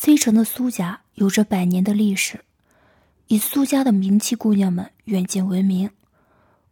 [0.00, 2.44] ，C 城的苏家有着百年的历史，
[3.26, 5.90] 以苏家的名气姑娘们远近闻名，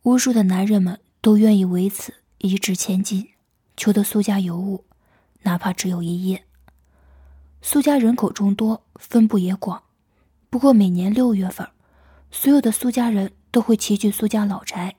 [0.02, 3.30] 无数的男人们都愿意为此一掷千金，
[3.76, 4.84] 求得苏家尤物，
[5.42, 6.44] 哪怕只有一夜。
[7.60, 9.82] 苏家人口众多，分布也广，
[10.48, 11.68] 不过每年六月份，
[12.30, 14.94] 所有的苏家人都会齐聚苏家老宅，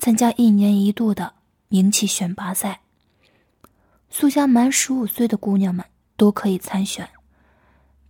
[0.00, 1.34] 参加一年一度的
[1.68, 2.80] 名气选拔赛。
[4.10, 5.86] 苏家满十五岁的姑娘们
[6.16, 7.08] 都可以参选，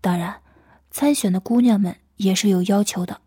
[0.02, 0.42] 当然，
[0.90, 3.22] 参选的姑娘们也是有要求的：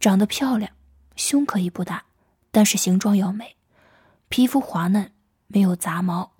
[0.00, 0.72] 长得漂亮，
[1.14, 2.06] 胸可以不大，
[2.50, 3.56] 但是形状要美，
[4.28, 5.12] 皮肤滑嫩，
[5.46, 6.32] 没有杂毛，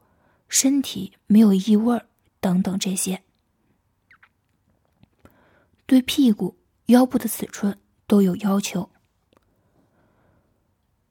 [0.49, 2.03] 身体没有异味
[2.41, 3.23] 等等这些。
[5.85, 6.57] 对屁股、
[6.87, 8.91] 腰部的尺寸都有要求。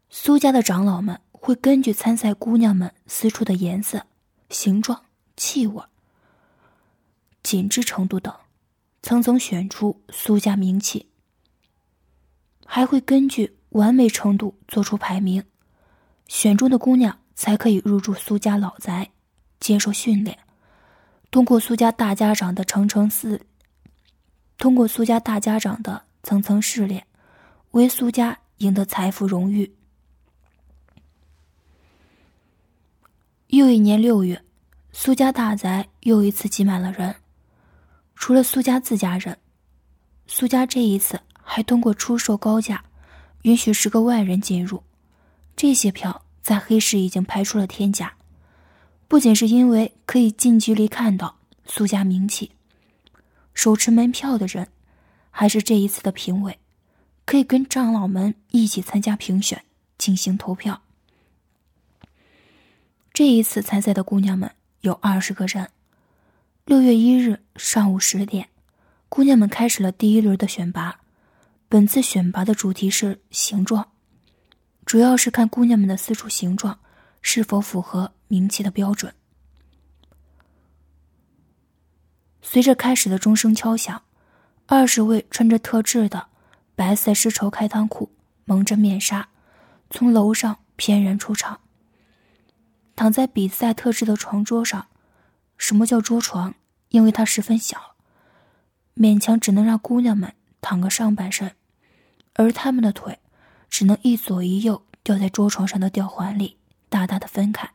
[0.09, 4.05] 苏家的长老们会根据参赛姑娘们私处的颜色。
[4.50, 5.05] 形状、
[5.38, 5.81] 气味、
[7.51, 8.33] 紧致程度等，
[9.02, 11.09] 层层选出苏家名气。
[12.66, 15.43] 还会根据完美程度做出排名，
[16.30, 19.11] 选中的姑娘才可以入住苏家老宅，
[19.59, 20.39] 接受训练。
[21.30, 23.41] 通过苏家大家长的层层试，
[24.58, 27.05] 通过苏家大家长的层层试炼，
[27.71, 29.75] 为苏家赢得财富荣誉。
[33.47, 34.41] 又一年六月，
[34.93, 37.13] 苏家大宅又一次挤满了人。
[38.22, 39.36] 除了苏家自家人，
[40.27, 42.86] 苏家这一次还通过出售高价，
[43.41, 44.83] 允许十个外人进入。
[45.55, 48.14] 这些票在黑市已经拍出了天价。
[49.08, 52.52] 不仅是因为可以近距离看到苏家名气，
[53.55, 54.67] 手持门票的人，
[55.31, 56.59] 还是这一次的评委，
[57.25, 59.64] 可以跟长老们一起参加评选，
[59.97, 60.83] 进行投票。
[63.11, 65.72] 这一次参赛的姑娘们有二十个人。
[66.64, 68.50] 六月一日上午十点，
[69.09, 71.00] 姑娘们开始了第一轮的选拔。
[71.67, 73.92] 本次选拔的主题是形状，
[74.86, 76.80] 主要是看姑娘们的私处形状
[77.23, 79.11] 是否符合名气的标准。
[82.44, 84.04] 随着开始的钟声敲响，
[84.67, 86.27] 二十位穿着特制的
[86.76, 88.11] 白色丝绸开裆裤、
[88.45, 89.30] 蒙着面纱，
[89.89, 91.60] 从楼上翩然出场。
[92.95, 94.86] 躺在比赛特制的床桌上，
[95.61, 96.55] 什么叫桌床？
[96.89, 97.95] 因为它十分小，
[98.95, 101.55] 勉强只能让姑娘们躺个上半身，
[102.33, 103.20] 而她们的腿
[103.70, 106.58] 只能一左一右吊在桌床上的吊环里，
[106.89, 107.70] 大大的分开。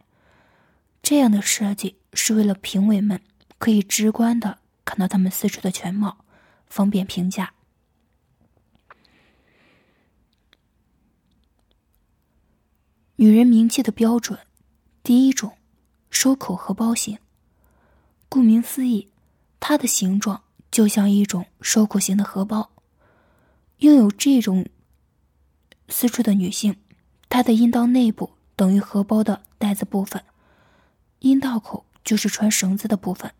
[1.00, 3.22] 这样的设计是为了评委们
[3.56, 6.24] 可以直观的看到她们四处的全貌，
[6.66, 7.54] 方便评价。
[13.14, 14.40] 女人名气的标准。
[15.04, 15.56] 第一种，
[16.10, 17.16] 收口荷包型。
[18.28, 19.08] 顾名思义，
[19.60, 22.70] 它的形状就像一种收口型的荷包。
[23.78, 24.66] 拥有这种
[25.88, 26.76] 私处的女性，
[27.28, 30.24] 她的阴道内部等于荷包的袋子部分，
[31.20, 33.32] 阴道口就是穿绳子的部分。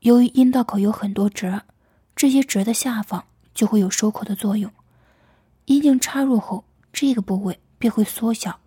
[0.00, 1.62] 由于阴道口有很多褶，
[2.16, 4.70] 这些褶的下方就会有收口的作用。
[5.66, 8.58] 阴茎插入后，这个部位便会缩小。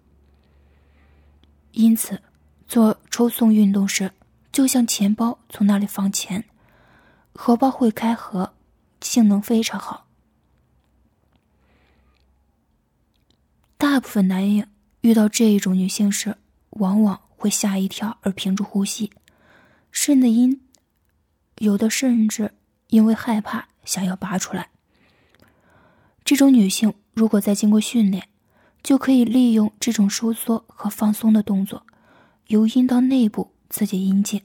[1.74, 2.22] 因此，
[2.66, 4.10] 做抽送运动时，
[4.56, 6.46] 就像钱包从那里放钱，
[7.34, 8.54] 荷包会开合，
[9.02, 10.08] 性能非常好。
[13.78, 14.70] 大部分男人
[15.02, 16.38] 遇到这一种女性时，
[16.70, 19.12] 往往会吓一跳而屏住呼吸，
[19.92, 20.62] 甚至因
[21.58, 22.54] 有的甚至
[22.88, 24.70] 因为害怕想要拔出来。
[26.24, 28.30] 这种女性如果再经过训练，
[28.82, 31.86] 就可以利用这种收缩和放松的动作，
[32.48, 34.42] 由阴道内部刺激阴茎。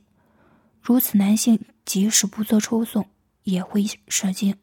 [0.81, 3.08] 如此，男性即使不做抽送
[3.42, 4.56] 也会射精。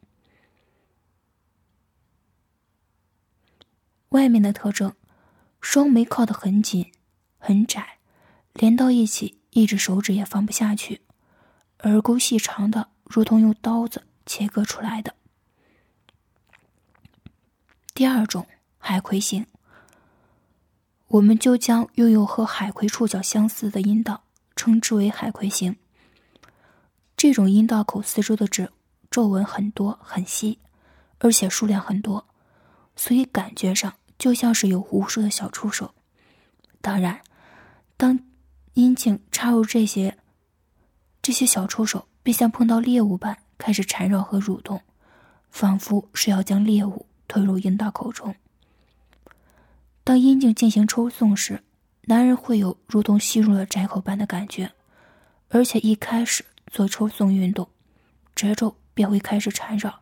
[4.10, 4.94] 外面的特征：
[5.60, 6.92] 双眉靠得很紧、
[7.38, 7.98] 很窄，
[8.54, 11.00] 连到一起一只手指也放不下去；
[11.80, 15.14] 耳沟细长的，如同用刀子切割出来的。
[17.94, 18.46] 第二种，
[18.78, 19.46] 海葵型。
[21.08, 24.24] 我们就将拥有和海葵触角相似的阴道
[24.58, 25.76] 称之为海葵型。
[27.16, 28.72] 这种阴道口四周的褶
[29.08, 30.58] 皱纹很多很细，
[31.18, 32.26] 而且数量很多，
[32.96, 35.94] 所以感觉上就像是有无数的小触手。
[36.80, 37.20] 当然，
[37.96, 38.18] 当
[38.74, 40.18] 阴茎插入这些
[41.22, 44.82] 这些小触手，便像碰到猎物般开始缠绕和蠕动，
[45.50, 48.34] 仿佛是要将猎物推入阴道口中。
[50.04, 51.62] 当阴茎进行抽送时，
[52.08, 54.72] 男人会有如同吸入了窄口般的感觉，
[55.50, 57.68] 而且一开始做抽送运动，
[58.34, 60.00] 褶皱便会开始缠绕，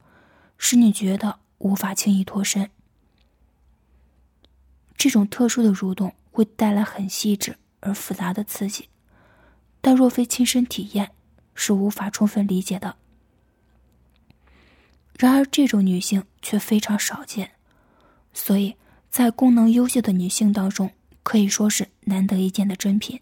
[0.56, 2.70] 使你觉得无法轻易脱身。
[4.96, 8.88] 这种特殊的蠕动会带来很细致而复杂的刺激，
[9.80, 11.10] 但若非亲身体验，
[11.56, 12.94] 是无法充分理解的。
[15.18, 17.50] 然而，这种女性却非常少见，
[18.32, 18.76] 所以
[19.10, 20.92] 在功能优秀的女性当中，
[21.24, 23.20] 可以说是难得一见的珍品。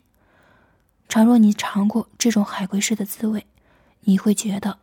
[1.06, 3.46] 倘若你尝过这种海龟式的滋味，
[4.00, 4.78] 你会觉得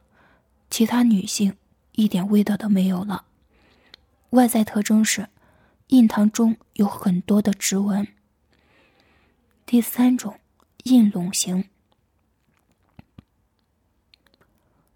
[0.70, 1.56] 其他女性
[1.94, 3.26] 一点味道都没有了。
[4.30, 5.28] 外在特征是，
[5.88, 8.08] 印堂中有很多的指纹。
[9.66, 10.40] 第三种，
[10.84, 11.66] 印拢型。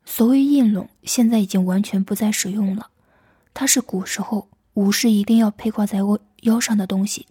[0.06, 2.92] 所谓印拢，现在已经完全不再使用了。
[3.54, 6.00] 它是古时候武士一定要佩挂在
[6.42, 7.28] 腰上的东西，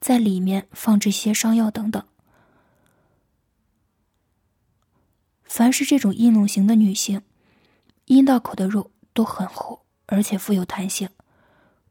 [0.00, 2.02] 在里面放置些伤药等等。
[5.44, 7.22] 凡是这种印拢型的女性，
[8.06, 11.08] 阴道口的肉都很厚，而且富有弹性，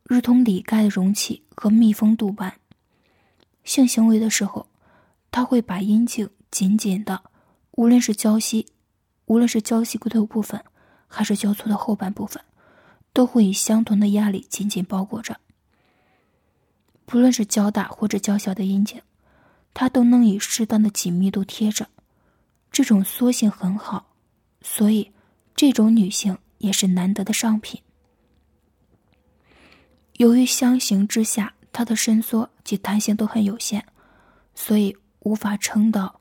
[0.03, 2.59] 如同里盖的容器和密封度般。
[3.63, 4.67] 性行为的时候，
[5.31, 7.23] 她会把阴茎紧紧的，
[7.71, 8.67] 无论是交膝。
[9.25, 10.63] 无论是胶细龟头部分，
[11.07, 12.43] 还是交粗的后半部分，
[13.11, 15.39] 都会以相同的压力紧紧包裹着。
[17.05, 19.01] 不论是较大或者较小的阴茎，
[19.73, 21.87] 它都能以适当的紧密度贴着，
[22.71, 24.13] 这种缩性很好，
[24.61, 25.11] 所以
[25.55, 27.81] 这种女性也是难得的上品。
[30.13, 33.83] 由于相形之下，它的伸缩及弹性都很有限，
[34.55, 36.19] 所以无法撑到，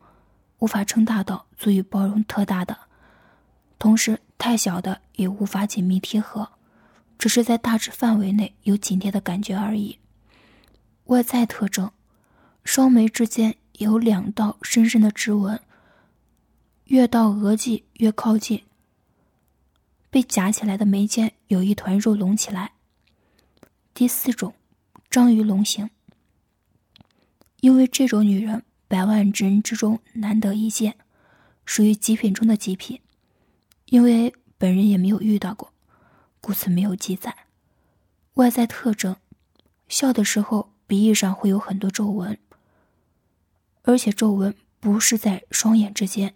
[0.58, 2.76] 无法撑大到足以包容特大的。
[3.78, 6.48] 同时，太小的也无法紧密贴合，
[7.18, 9.96] 只是在大致范围内有紧贴的感觉而已。
[11.04, 11.90] 外在特征，
[12.64, 15.60] 双眉之间有两道深深的指纹，
[16.84, 18.64] 越到额际越靠近。
[20.10, 22.72] 被夹起来的眉间有一团肉隆起来。
[23.92, 24.54] 第四种，
[25.10, 25.90] 章鱼龙形。
[27.60, 30.96] 因为这种女人百万之人之中难得一见，
[31.66, 33.00] 属于极品中的极品。
[33.86, 35.72] 因为本人也没有遇到过，
[36.40, 37.34] 故此没有记载。
[38.34, 39.16] 外在特征，
[39.88, 42.38] 笑的时候鼻翼上会有很多皱纹，
[43.82, 46.34] 而且皱纹不是在双眼之间，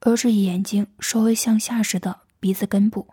[0.00, 3.06] 而是眼睛稍微向下时的鼻子根部。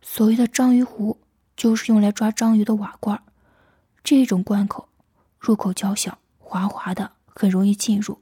[0.00, 1.18] 所谓的章鱼壶，
[1.56, 3.22] 就是用来抓章鱼的瓦罐，
[4.02, 4.88] 这种罐口
[5.38, 8.20] 入口较小，滑滑的，很容易进入，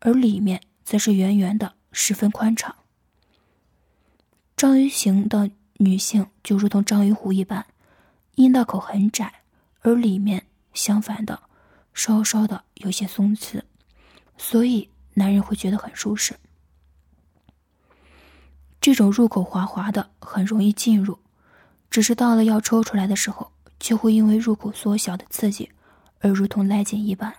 [0.00, 2.74] 而里面则是圆圆的，十分宽敞。
[4.56, 7.66] 章鱼型的女性就如同章鱼壶一般，
[8.34, 9.39] 阴道口很窄，
[9.80, 11.40] 而里面相反的
[11.94, 13.62] 稍稍的有些松弛，
[14.36, 16.34] 所以男人会觉得很舒适。
[18.80, 21.18] 这种入口滑滑的，很容易进入，
[21.90, 25.70] 只是到了要抽出来的时候，就会因为入口缩小的刺激
[26.20, 27.34] 而如同勒紧一般。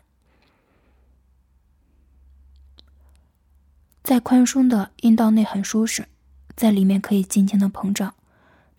[4.03, 6.07] 在宽松的阴道内很舒适。
[6.53, 8.13] 在里面可以尽情的膨胀，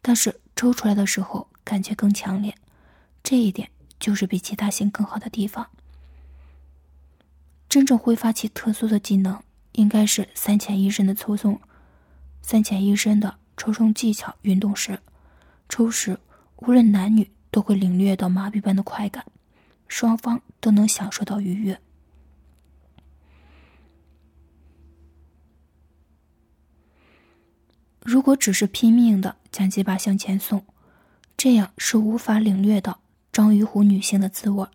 [0.00, 2.54] 但是抽出来的时候感觉更强烈，
[3.22, 5.68] 这一点就是比其他型更好的地方。
[7.68, 9.42] 真正挥发起特殊的技能，
[9.72, 11.60] 应该是三浅一深的抽送，
[12.42, 14.98] 三浅一深的抽送技巧运动时，
[15.68, 16.18] 抽时
[16.56, 19.24] 无论男女都会领略到麻痹般的快感，
[19.88, 21.80] 双方都能享受到愉悦。
[28.00, 30.64] 如果只是拼命的将鸡巴向前送，
[31.36, 33.00] 这样是无法领略到
[33.32, 34.68] 章鱼湖女性的滋味。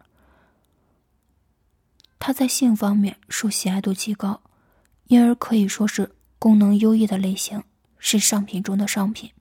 [2.17, 4.41] 她在性方面受喜爱度极高，
[5.05, 7.63] 因而可以说是功能优异的类型，
[7.99, 9.31] 是上品中的上品。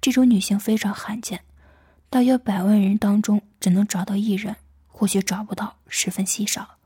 [0.00, 1.44] 这种女性非常罕见，
[2.08, 4.56] 大约百万人当中只能找到一人，
[4.88, 6.78] 或许找不到，十分稀少。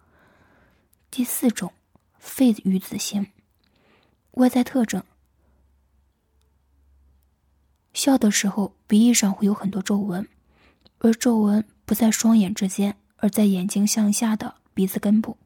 [1.12, 1.72] 第四种，
[2.18, 3.28] 肺鱼子型，
[4.32, 5.00] 外在特征。
[7.94, 10.28] 笑的时候，鼻翼上会有很多皱纹，
[10.98, 15.36] 而皱纹不在双眼之间，而在眼睛向下的鼻子根部。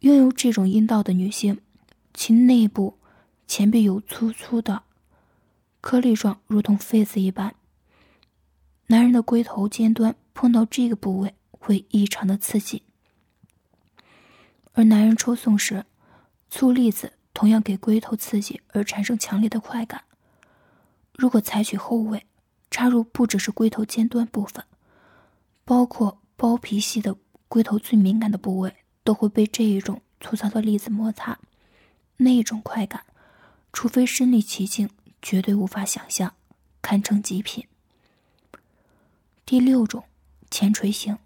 [0.00, 1.60] 拥有这种阴道的女性，
[2.14, 2.98] 其内部
[3.46, 4.82] 前壁有粗粗的
[5.80, 7.54] 颗粒状，如同痱子一般。
[8.86, 12.82] 男人的龟头尖端碰到这个部位会异常的刺激，
[14.72, 15.84] 而男人抽送时，
[16.48, 17.12] 粗粒子。
[17.32, 20.02] 同样给龟头刺激而产生强烈的快感。
[21.14, 22.26] 如果采取后位，
[22.70, 24.64] 插入不只是龟头尖端部分，
[25.64, 27.16] 包括包皮系的
[27.48, 31.38] 龟头最敏感的部位都会被这一种粗糙的粒子摩擦，
[32.18, 33.04] 那种快感，
[33.72, 34.88] 除非身临其境，
[35.20, 36.34] 绝对无法想象，
[36.80, 37.66] 堪称极品。
[39.44, 40.04] 第六种，
[40.50, 41.18] 前垂型。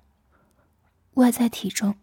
[1.15, 1.95] 外在体征，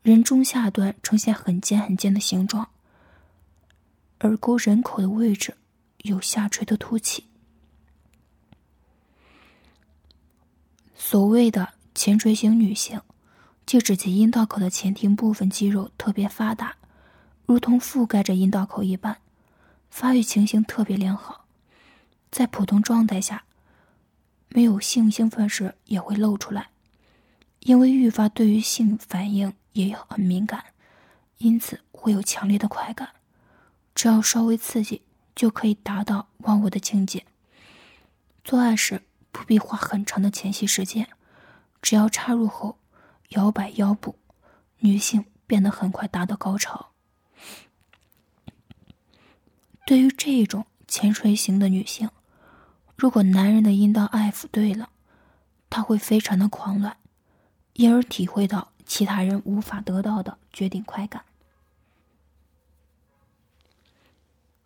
[0.00, 2.70] 人中下端呈现很尖很尖的形状，
[4.20, 5.58] 耳沟人口的位置
[6.02, 7.26] 有下垂的凸起。
[10.94, 13.00] 所谓的前垂型女性，
[13.66, 16.76] 即指其阴道口的前庭部分肌肉特别发达，
[17.46, 19.18] 如同覆盖着阴道口一般，
[19.90, 21.46] 发育情形特别良好，
[22.30, 23.44] 在普通状态下。
[24.52, 26.70] 没有性兴奋时也会露出来，
[27.60, 30.64] 因为愈发对于性反应也很敏感，
[31.38, 33.10] 因此会有强烈的快感。
[33.94, 35.02] 只要稍微刺激，
[35.40, 37.24] 就可以达到忘我的境界。
[38.44, 39.00] 做爱时
[39.32, 41.08] 不必花很长的前戏时间，
[41.80, 42.76] 只要插入后
[43.30, 44.16] 摇摆腰部，
[44.80, 46.90] 女性便能很快达到高潮。
[49.86, 52.10] 对于这种前垂型的女性。
[52.94, 54.90] 如果男人的阴道爱抚对了，
[55.70, 56.98] 她会非常的狂乱，
[57.72, 61.24] 因而体会到其他人无法得到的绝顶快感。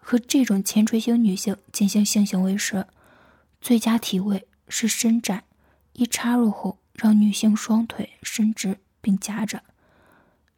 [0.06, 2.86] 和这种前垂型女性进行性行为时，
[3.62, 5.44] 最佳体位是伸展，
[5.94, 9.62] 一插入后让女性双腿伸直并夹着，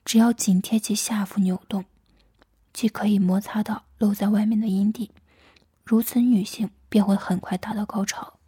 [0.04, 1.84] 只要紧贴其下腹扭动，
[2.72, 5.12] 即可以摩擦到露在外面的阴蒂，
[5.84, 6.70] 如此女性。
[6.88, 8.38] 便会很快达到高潮。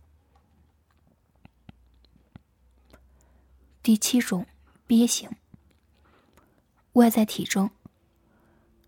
[3.82, 4.46] 第七种
[4.86, 5.28] 鳖型。
[6.92, 7.68] 外在体征：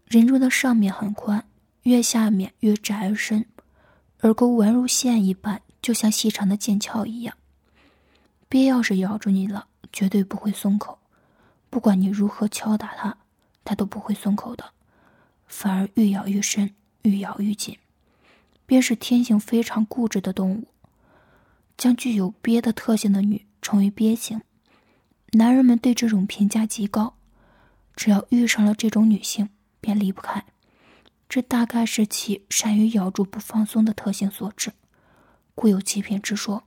[0.06, 1.44] 人中的上面很宽，
[1.82, 3.46] 越下面越窄而深，
[4.20, 7.34] 耳沟宛如线一般，就像细长的剑鞘一样。
[8.48, 10.98] 鳖要是咬住你了，绝对不会松口，
[11.70, 13.16] 不管你如何敲打它，
[13.64, 14.72] 它都不会松口的，
[15.46, 17.78] 反而愈咬愈深，愈咬愈紧。
[18.66, 20.68] 鳖是天性非常固执的动物，
[21.76, 24.40] 将具有鳖的特性的女称为鳖型。
[25.32, 27.14] 男人们对这种评价极高，
[27.96, 29.48] 只要遇上了这种女性，
[29.80, 30.44] 便离不开。
[31.30, 34.72] 这大概是其善于咬住不放松的特性所致，
[35.54, 36.64] 故有极品之说。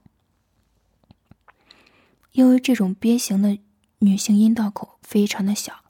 [2.32, 3.58] 因为这种鳖型的
[3.98, 5.84] 女性阴道口非常的小，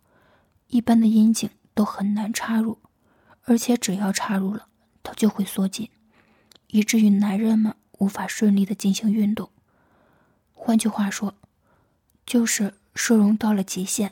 [0.67, 2.81] 一般的阴茎都很难插入，
[3.45, 4.67] 而且只要插入了，
[5.05, 5.89] 它就会缩紧。
[6.67, 9.51] 以至于男人们无法顺利的进行运动。
[10.53, 11.37] 换句话说，
[12.27, 14.11] 就是摄容到了极限，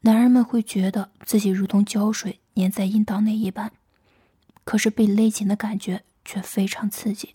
[0.00, 3.72] 男人们会觉得自己如同胶水粘在阴道内一般，
[4.66, 7.34] 可是被勒紧的感觉却非常刺激。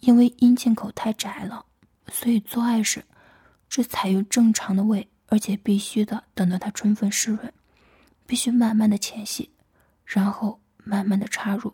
[0.00, 1.64] 因为阴茎口太窄了，
[2.08, 3.04] 所以做爱时
[3.70, 7.52] 只采用正常的位，而且必须的等到它充分湿润，
[8.26, 9.50] 必须慢慢的前戏，
[10.04, 11.72] 然后慢慢的插入。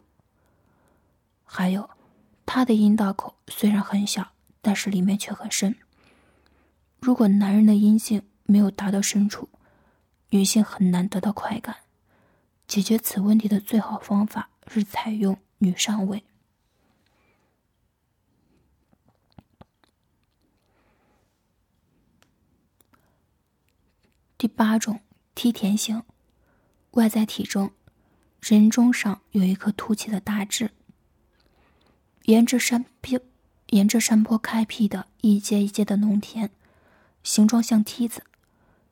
[1.42, 1.88] 还有，
[2.46, 5.74] 他的阴道口虽然很小，但是里面却很深。
[7.00, 9.48] 如果男人的阴茎没有达到深处，
[10.30, 11.76] 女性很难得到快感。
[12.74, 16.24] 解决此问题的最好方法是采用女上位。
[24.36, 24.98] 第八种
[25.36, 26.02] 梯田型，
[26.90, 27.70] 外在体征，
[28.40, 30.72] 人中上有一颗凸起的大痣。
[32.22, 33.20] 沿着山坡，
[33.66, 36.50] 沿着山坡开辟的一阶一阶的农田，
[37.22, 38.24] 形状像梯子，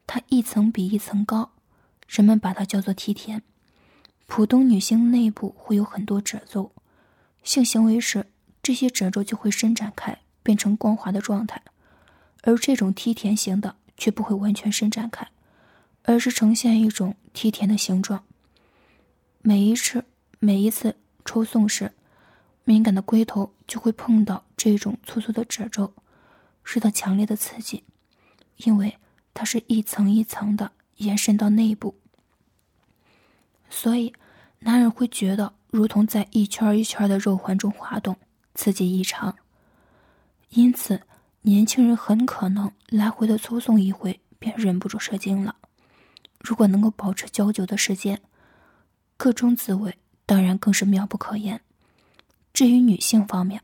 [0.07, 1.51] 它一层比一层高，
[2.07, 3.43] 人们把它叫做梯田。
[4.26, 6.73] 普通女性内部会有很多褶皱，
[7.43, 8.26] 性行为时
[8.62, 11.62] 这些褶皱就会伸展开，变成光滑的状态。
[12.43, 15.29] 而这种梯田型的却不会完全伸展开，
[16.02, 18.25] 而是呈现一种梯田的形状。
[19.43, 20.05] 每一次
[20.38, 21.93] 每一次抽送时。
[22.64, 25.93] 敏感的龟头就会碰到这种粗粗的褶皱，
[26.62, 27.83] 受到强烈的刺激，
[28.59, 28.99] 因为
[29.35, 31.97] 它是一层一层的延伸到内部，
[33.75, 34.12] 所以
[34.59, 38.14] 男人会觉得如同在一圈一圈的肉环中滑动，
[38.55, 39.35] 刺激异常。
[40.50, 41.00] 因此，
[41.41, 45.57] 年轻人很可能来回的抽送一回便忍不住射精了。
[46.38, 48.21] 如果能够保持较久的时间，
[49.17, 51.62] 各种滋味当然更是妙不可言。
[52.52, 53.62] 至于女性方面，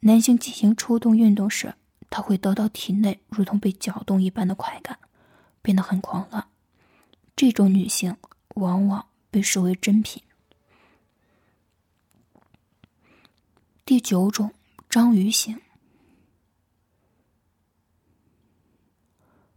[0.00, 1.74] 男性进行抽动运动时，
[2.08, 4.96] 他会得到体内如同被搅动一般的快感，
[5.60, 6.46] 变得很狂乱。
[7.34, 8.16] 这种女性
[8.54, 10.22] 往往被视为珍品。
[13.84, 14.54] 第九种
[14.88, 15.60] 章鱼型，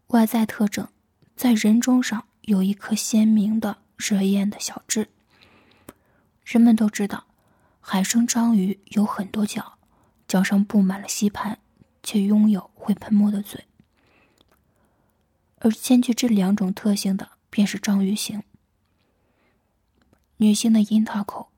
[0.07, 0.89] 外在特征，
[1.35, 5.09] 在人中上有一颗鲜明的、惹眼的小痣。
[6.43, 7.27] 人们都知道，
[7.79, 9.77] 海生章鱼有很多脚，
[10.27, 11.59] 脚上布满了吸盘，
[12.01, 13.63] 却拥有会喷墨的嘴。
[15.59, 18.41] 而兼具这两种特性的，便是章鱼型。
[20.39, 21.49] 女性的阴道口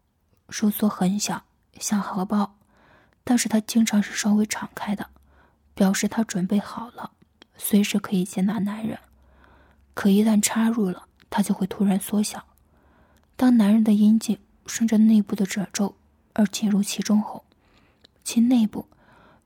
[0.50, 1.44] 收缩很小，
[1.80, 2.56] 像荷包，
[3.26, 5.10] 但是它经常是稍微敞开的，
[5.74, 7.12] 表示她准备好了，
[7.58, 8.98] 随时可以接纳男人。
[9.94, 12.46] 可一旦插入了，它就会突然缩小。
[13.36, 15.98] 当男人的阴茎顺着内部的褶皱
[16.32, 17.44] 而进入其中后，
[18.24, 18.88] 其内部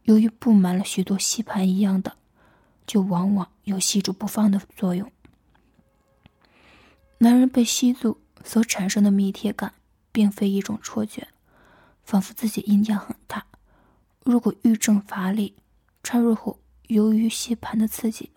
[0.03, 2.17] 由于布满了许多吸盘一样的，
[2.85, 5.11] 就往往有吸住不放的作用。
[7.17, 8.19] 男人被吸住。
[8.43, 9.73] 所产生的密贴感，
[10.11, 11.29] 并非一种错觉，
[12.03, 13.45] 仿佛自己阴茎很大。
[14.23, 15.55] 如果欲症乏力，
[16.03, 18.31] 插入后由于吸盘的刺激，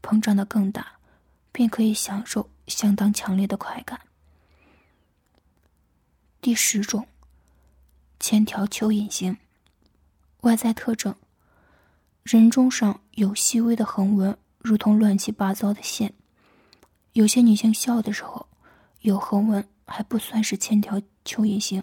[0.00, 0.92] 膨胀的更大，
[1.52, 4.00] 便可以享受相当强烈的快感。
[6.40, 7.06] 第十种，
[8.18, 9.36] 千条蚯蚓型。
[10.42, 11.14] 外在特征：
[12.22, 16.14] 人中上有细微的横纹，如同乱七八糟的线。
[17.12, 18.47] 有些女性笑的时候。
[19.08, 21.82] 有横纹还不算是千条蚯蚓型，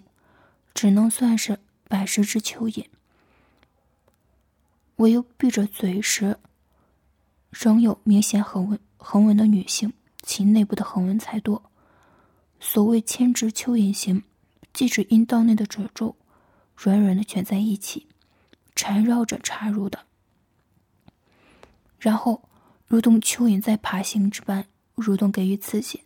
[0.72, 2.86] 只能算是百十只蚯蚓。
[4.96, 6.38] 唯有闭着嘴时，
[7.50, 9.92] 仍有明显横纹横纹的女性，
[10.22, 11.70] 其内部的横纹才多。
[12.60, 14.22] 所谓千只蚯蚓型，
[14.72, 16.16] 即指阴道内的褶皱
[16.76, 18.06] 软软的卷在一起，
[18.74, 20.06] 缠绕着插入的，
[21.98, 22.48] 然后
[22.86, 24.64] 如同蚯蚓在爬行之般
[24.94, 26.05] 蠕动，给予刺激。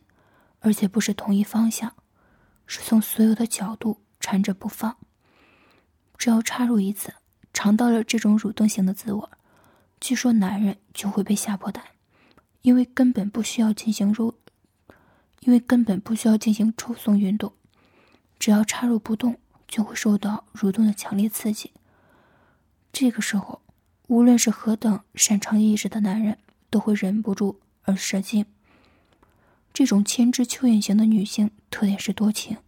[0.60, 1.92] 而且不是同一方向，
[2.66, 4.96] 是从所有的角度缠着不放。
[6.16, 7.12] 只要插入一次，
[7.52, 9.26] 尝到了这种蠕动型的滋味，
[10.00, 11.82] 据说男人就会被吓破胆，
[12.62, 14.34] 因为根本不需要进行揉，
[15.40, 17.52] 因为根本不需要进行抽送运动，
[18.38, 21.72] 只要插入不动，就会受到蠕动的强烈刺激。
[22.92, 23.62] 这个时候，
[24.08, 26.36] 无论是何等擅长意识的男人，
[26.68, 28.44] 都会忍不住而射精。
[29.72, 32.58] 这种千枝蚯蚓型的女性特点是多情，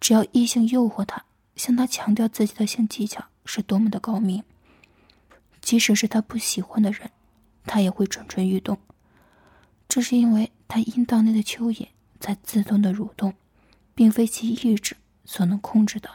[0.00, 1.24] 只要异性诱惑她，
[1.56, 4.42] 向她强调自己的性技巧是多么的高明，
[5.60, 7.10] 即使是她不喜欢的人，
[7.64, 8.78] 她也会蠢蠢欲动。
[9.88, 11.88] 这是因为她阴道内的蚯蚓
[12.18, 13.34] 在自动的蠕动，
[13.94, 16.10] 并非其意志所能控制的。